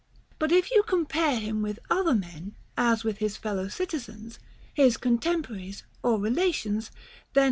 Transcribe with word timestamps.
But 0.39 0.51
if 0.51 0.71
you 0.71 0.81
compare 0.81 1.35
him 1.37 1.61
with 1.61 1.77
other 1.91 2.15
men, 2.15 2.55
as 2.75 3.03
with 3.03 3.19
his 3.19 3.37
fellow 3.37 3.67
citizens, 3.67 4.39
his 4.73 4.97
contemporaries, 4.97 5.83
or 6.01 6.19
relations, 6.19 6.87
then 6.89 6.99
vice, 7.03 7.35
* 7.35 7.35
II. 7.35 7.39